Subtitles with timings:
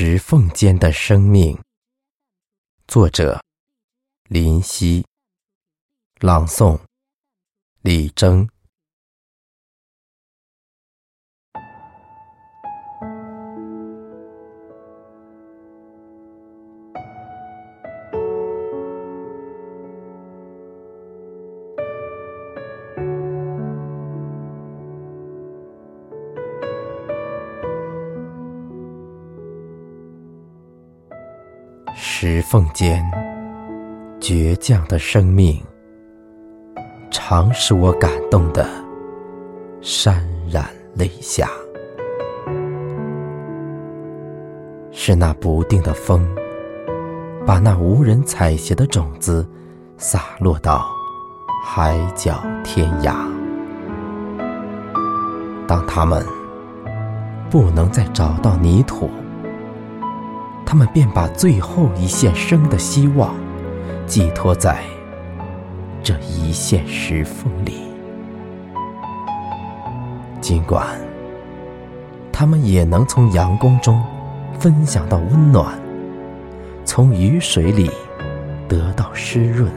[0.00, 1.60] 石缝间的生命，
[2.86, 3.42] 作者
[4.28, 5.04] 林夕，
[6.20, 6.78] 朗诵。
[7.82, 8.48] 李征。
[32.20, 33.00] 石缝间，
[34.18, 35.56] 倔强的生命，
[37.12, 38.68] 常使我感动的
[39.80, 40.64] 潸然
[40.96, 41.48] 泪下。
[44.90, 46.28] 是那不定的风，
[47.46, 49.48] 把那无人采撷的种子
[49.96, 50.88] 洒落到
[51.64, 53.14] 海角天涯。
[55.68, 56.26] 当他们
[57.48, 59.08] 不能再找到泥土，
[60.70, 63.34] 他们便把最后一线生的希望
[64.06, 64.84] 寄托在
[66.02, 67.88] 这一线石缝里。
[70.42, 70.86] 尽管
[72.30, 74.04] 他们也能从阳光中
[74.58, 75.80] 分享到温暖，
[76.84, 77.90] 从雨水里
[78.68, 79.72] 得到湿润，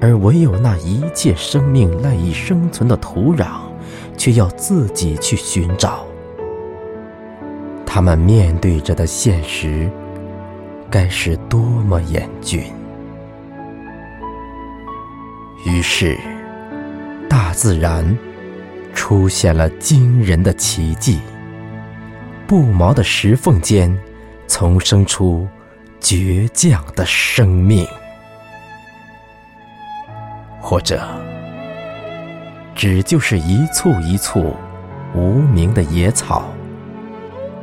[0.00, 3.48] 而唯有那一切生命赖以生存的土壤，
[4.16, 6.06] 却要自己去寻找。
[7.96, 9.90] 他们面对着的现实，
[10.90, 12.62] 该是多么严峻！
[15.64, 16.14] 于是，
[17.26, 18.04] 大自然
[18.92, 21.18] 出现了惊人的奇迹：
[22.46, 23.98] 不毛的石缝间，
[24.46, 25.48] 丛生出
[25.98, 27.88] 倔强的生命，
[30.60, 31.02] 或者，
[32.74, 34.54] 只就是一簇一簇
[35.14, 36.52] 无名的野草。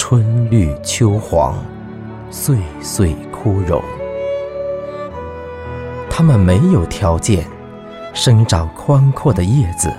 [0.00, 1.56] 春绿秋黄，
[2.30, 3.82] 岁岁枯荣。
[6.08, 7.44] 它们没有条件
[8.14, 9.92] 生长宽阔的叶子，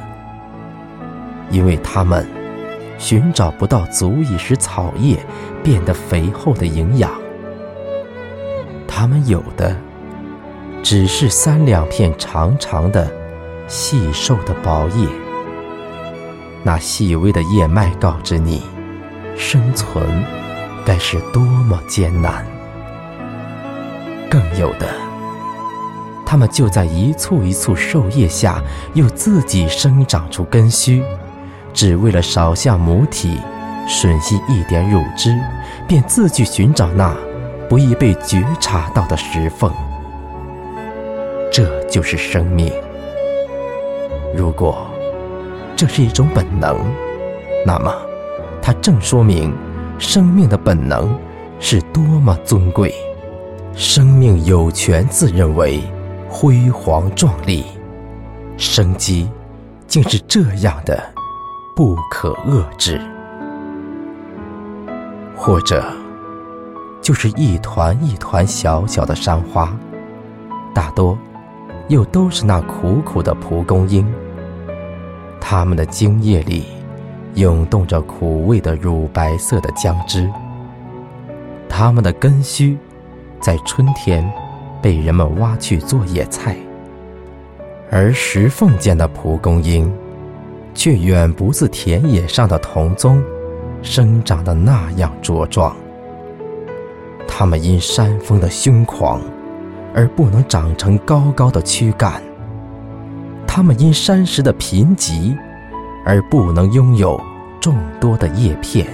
[1.52, 2.26] 因为它们
[2.98, 5.20] 寻找不到足以使草叶
[5.62, 7.12] 变得肥厚的营养。
[8.88, 9.76] 它们有的
[10.82, 13.12] 只是三两片长长的、
[13.68, 15.10] 细瘦的薄叶。
[16.64, 18.64] 那细微的叶脉告知你。
[19.42, 20.06] 生存
[20.86, 22.46] 该是多么艰难！
[24.30, 24.86] 更有的，
[26.26, 28.62] 它们就在一簇一簇树叶下，
[28.94, 31.02] 又自己生长出根须，
[31.74, 33.40] 只为了少向母体
[33.88, 35.34] 吮吸一点乳汁，
[35.88, 37.16] 便自去寻找那
[37.70, 39.72] 不易被觉察到的石缝。
[41.50, 42.72] 这就是生命。
[44.36, 44.86] 如果
[45.78, 46.78] 这是一种本能，
[47.66, 48.09] 那么。
[48.70, 49.52] 它正说明，
[49.98, 51.12] 生命的本能
[51.60, 52.94] 是多么尊贵，
[53.74, 55.82] 生命有权自认为
[56.30, 57.66] 辉煌壮丽，
[58.58, 59.28] 生机
[59.88, 61.02] 竟是这样的
[61.76, 63.02] 不可遏制，
[65.36, 65.84] 或者
[67.02, 69.76] 就是一团一团小小的山花，
[70.76, 71.18] 大多
[71.88, 74.08] 又都是那苦苦的蒲公英，
[75.42, 76.79] 它们的茎叶里。
[77.40, 80.30] 涌动着苦味的乳白色的浆汁，
[81.70, 82.78] 它们的根须
[83.40, 84.30] 在春天
[84.82, 86.58] 被人们挖去做野菜，
[87.90, 89.90] 而石缝间的蒲公英
[90.74, 93.24] 却远不似田野上的桐棕
[93.82, 95.74] 生长的那样茁壮。
[97.26, 99.22] 它们因山峰的凶狂
[99.96, 102.22] 而不能长成高高的躯干，
[103.48, 105.38] 它们因山石的贫瘠。
[106.06, 107.20] 而不能拥有
[107.60, 108.88] 众多的叶片，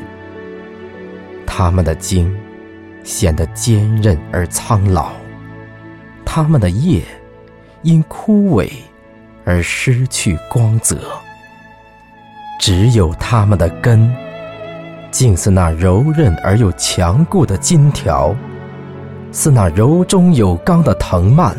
[1.45, 2.35] 它们的茎
[3.03, 5.11] 显得坚韧而苍老，
[6.25, 7.03] 它们的叶
[7.83, 8.69] 因枯萎
[9.43, 10.97] 而失去光泽，
[12.59, 14.13] 只有它们的根，
[15.11, 18.35] 竟似那柔韧而又强固的金条，
[19.31, 21.55] 似那柔中有刚的藤蔓，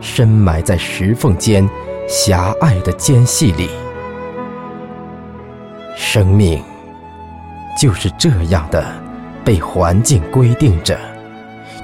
[0.00, 1.68] 深埋在石缝间
[2.06, 3.70] 狭隘的间隙里。
[6.18, 6.60] 生命
[7.80, 8.84] 就是这样的，
[9.44, 10.98] 被环境规定着，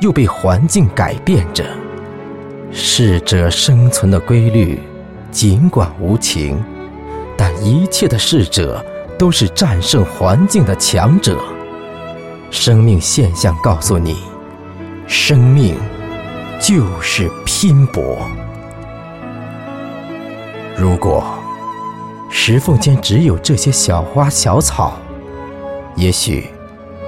[0.01, 1.65] 又被环境改变着。
[2.73, 4.83] 适者生存的规律，
[5.31, 6.61] 尽管无情，
[7.37, 8.85] 但一切的适者
[9.17, 11.39] 都是战胜环境的强者。
[12.51, 14.17] 生命现象告诉你，
[15.07, 15.77] 生命
[16.61, 18.19] 就是拼搏。
[20.77, 21.25] 如果。
[22.37, 24.99] 石缝间只有这些小花小草，
[25.95, 26.49] 也许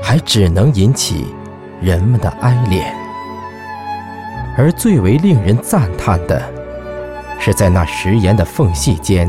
[0.00, 1.26] 还只能引起
[1.82, 2.84] 人们的哀怜。
[4.56, 6.40] 而最为令人赞叹的，
[7.40, 9.28] 是在那石岩的缝隙间，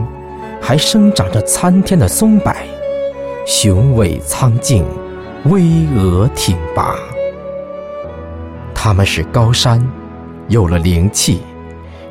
[0.62, 2.54] 还生长着参天的松柏，
[3.48, 4.86] 雄伟苍劲，
[5.46, 6.96] 巍峨挺拔。
[8.74, 9.84] 它们使高山
[10.48, 11.42] 有了灵气，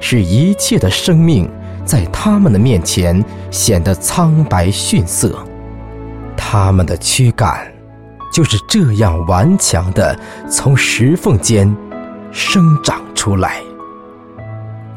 [0.01, 1.49] 使一切的生命
[1.87, 5.39] 在它们的面前显得苍白逊色。
[6.37, 7.73] 它们的躯干
[8.31, 10.19] 就是这样顽强地
[10.51, 11.75] 从石缝间
[12.31, 13.63] 生长出来，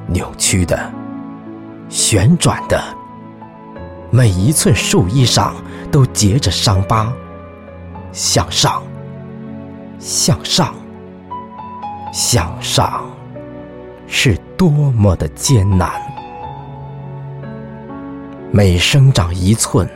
[0.08, 0.92] 扭曲的、
[1.88, 2.84] 旋转的，
[4.12, 5.56] 每一寸树衣上
[5.90, 7.14] 都结着伤疤。
[8.12, 8.84] 向上，
[10.00, 10.74] 向上。
[12.12, 13.04] 向上
[14.08, 15.92] 是多么的艰难，
[18.52, 19.88] 每生长一寸，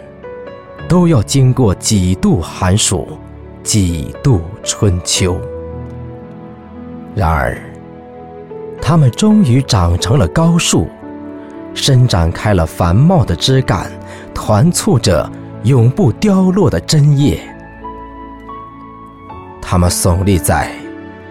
[0.87, 3.17] 都要经过几度寒暑，
[3.63, 5.41] 几度春秋。
[7.15, 7.57] 然而，
[8.79, 10.87] 它们终于长成了高树，
[11.73, 13.91] 伸展开了繁茂的枝干，
[14.35, 15.27] 团簇着
[15.63, 17.39] 永不凋落的针叶。
[19.61, 20.71] 它们耸立在。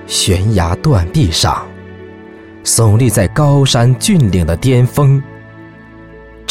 [0.09, 1.65] 悬崖断壁上，
[2.65, 5.23] 耸立在高山峻岭的巅峰。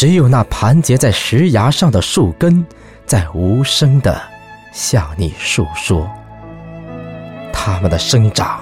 [0.01, 2.65] 只有那盘结在石崖上的树根，
[3.05, 4.19] 在无声地
[4.73, 6.09] 向你诉说。
[7.53, 8.61] 它们的生长，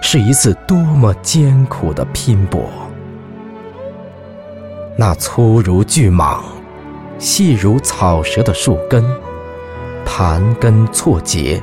[0.00, 2.66] 是一次多么艰苦的拼搏。
[4.96, 6.40] 那粗如巨蟒、
[7.18, 9.04] 细如草蛇的树根，
[10.02, 11.62] 盘根错节。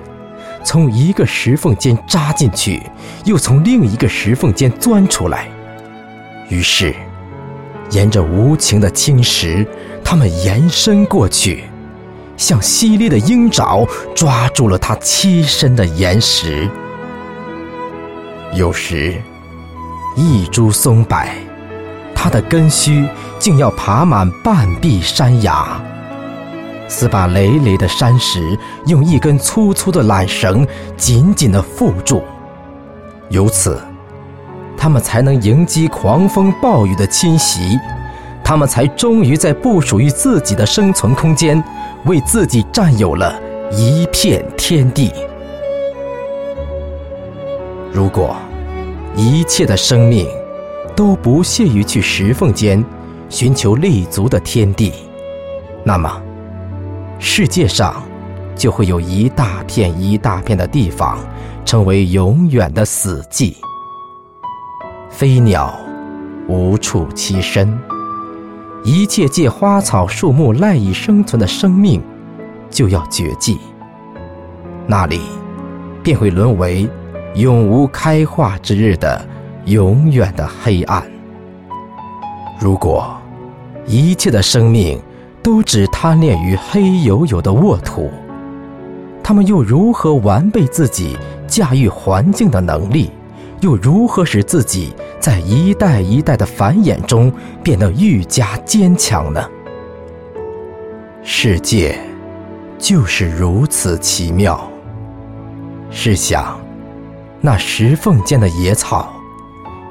[0.63, 2.83] 从一个石缝间扎进去，
[3.25, 5.47] 又从另一个石缝间钻出来。
[6.49, 6.95] 于是，
[7.91, 9.65] 沿着无情的青石，
[10.03, 11.65] 它们延伸过去，
[12.35, 13.85] 像犀利的鹰爪
[14.15, 16.69] 抓住了它栖身的岩石。
[18.53, 19.21] 有时，
[20.15, 21.17] 一株松柏，
[22.15, 23.05] 它的根须
[23.37, 25.79] 竟要爬满半壁山崖。
[26.87, 28.57] 似把累累的山石
[28.87, 30.67] 用一根粗粗的缆绳
[30.97, 32.21] 紧紧地缚住，
[33.29, 33.79] 由此，
[34.81, 37.77] 他们才能迎击狂风暴雨的侵袭，
[38.43, 41.63] 他们才终于在不属于自己的生存空间，
[42.05, 43.39] 为自己占有了
[43.71, 45.13] 一片天地。
[47.93, 48.35] 如果
[49.15, 50.27] 一切的生命
[50.95, 52.83] 都不屑于去石缝间
[53.29, 54.91] 寻求立足的天地，
[55.83, 56.11] 那么。
[57.19, 58.01] 世界上
[58.55, 61.19] 就会有一大片一大片的地方
[61.63, 63.53] 成为永远的死寂，
[65.21, 65.79] 飞鸟
[66.47, 67.77] 无处栖身，
[68.83, 72.01] 一切借花草树木赖以生存的生命
[72.71, 73.59] 就要绝迹，
[74.87, 75.21] 那里
[76.01, 76.89] 便会沦为
[77.35, 79.23] 永无开化之日的
[79.65, 81.03] 永远的黑暗。
[82.59, 83.15] 如果
[83.85, 84.99] 一切的生命，
[85.43, 88.09] 都只贪恋于黑黝黝的沃土，
[89.21, 91.15] 他们又如何完备自己
[91.45, 93.11] 驾驭环境的能力？
[93.61, 97.31] 又如何使自己在一代一代的繁衍中
[97.63, 99.43] 变得愈加坚强呢？
[101.23, 101.97] 世界
[102.79, 104.69] 就是如此奇妙。
[105.91, 106.59] 试想，
[107.39, 109.13] 那石缝间的野草，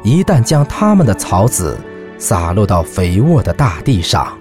[0.02, 1.78] 一旦将它们的草籽
[2.18, 4.36] 洒落到肥沃的大地上。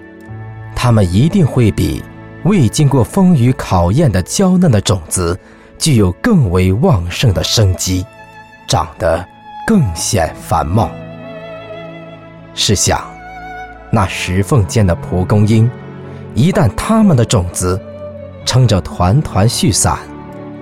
[0.74, 2.02] 它们一定会比
[2.44, 5.38] 未经过风雨考验的娇嫩的种子，
[5.78, 8.04] 具有更为旺盛的生机，
[8.70, 9.26] 长得
[9.66, 10.88] 更显繁茂。
[12.54, 13.02] 试想，
[13.90, 15.68] 那石缝间的蒲公英，
[16.36, 17.80] 一旦它们的种子
[18.46, 19.98] 撑着团团絮伞，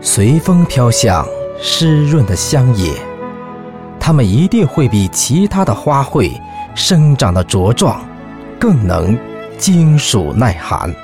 [0.00, 1.22] 随风飘向
[1.60, 2.94] 湿润的乡野，
[4.00, 6.32] 它们一定会比其他的花卉
[6.74, 8.00] 生长的茁壮，
[8.58, 9.14] 更能。
[9.58, 10.94] 金属耐寒。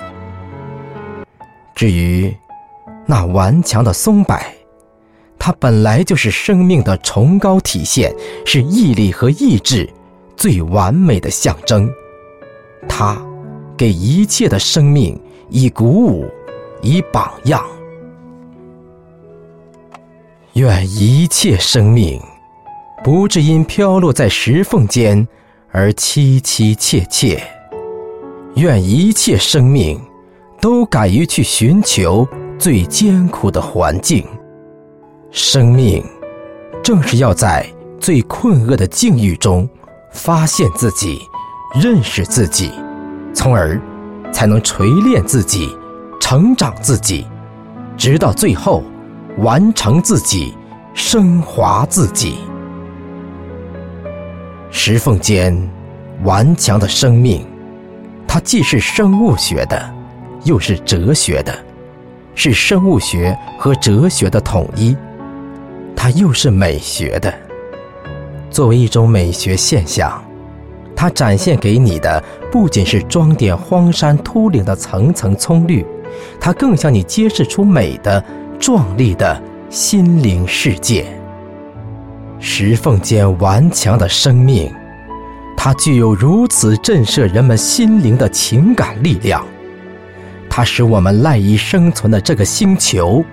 [1.74, 2.32] 至于
[3.04, 4.38] 那顽强的松柏，
[5.46, 8.10] 它本来就是生命的崇高体现，
[8.46, 9.86] 是毅力和意志
[10.38, 11.86] 最完美的象征。
[12.88, 13.22] 它
[13.76, 15.20] 给一切的生命
[15.50, 16.26] 以鼓舞，
[16.80, 17.62] 以榜样。
[20.54, 22.18] 愿一切生命
[23.04, 25.28] 不致因飘落在石缝间
[25.70, 27.46] 而凄凄切切。
[28.54, 30.00] 愿一切生命
[30.58, 32.26] 都敢于去寻求
[32.58, 34.26] 最艰苦的环境。
[35.36, 36.00] 生命
[36.80, 37.66] 正是要在
[37.98, 39.68] 最困厄的境遇中
[40.12, 41.18] 发现自己、
[41.74, 42.70] 认识自己，
[43.34, 43.80] 从而
[44.32, 45.76] 才能锤炼自己、
[46.20, 47.26] 成长自己，
[47.96, 48.84] 直到最后
[49.38, 50.54] 完成自己，
[50.94, 52.36] 升华自己。
[54.70, 55.52] 石缝间
[56.22, 57.44] 顽强的生命，
[58.24, 59.92] 它既是生物学的，
[60.44, 61.52] 又是哲学的，
[62.36, 64.96] 是生物学和哲学的统一。
[65.96, 67.32] 它又是美学的。
[68.50, 70.22] 作为一种美学现象，
[70.94, 72.22] 它展现给你的
[72.52, 75.84] 不仅是装点荒山秃岭的层层葱绿，
[76.38, 78.24] 它更向你揭示出美的、
[78.60, 81.06] 壮丽的心灵世界。
[82.38, 84.70] 石缝间顽强的生命，
[85.56, 89.44] 它具有如此震慑人们心灵的情感力量，
[90.48, 93.24] 它使我们赖以生存的这个星球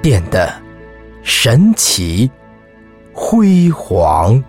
[0.00, 0.50] 变得
[1.24, 2.30] 神奇、
[3.14, 4.44] 辉煌。